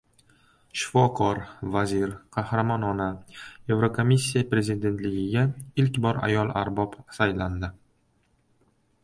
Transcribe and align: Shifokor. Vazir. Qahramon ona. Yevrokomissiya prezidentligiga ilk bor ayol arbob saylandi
Shifokor. 0.83 1.41
Vazir. 1.75 2.15
Qahramon 2.37 2.85
ona. 2.87 3.09
Yevrokomissiya 3.73 4.49
prezidentligiga 4.55 5.45
ilk 5.85 6.01
bor 6.07 6.21
ayol 6.31 6.51
arbob 6.65 6.99
saylandi 7.21 7.73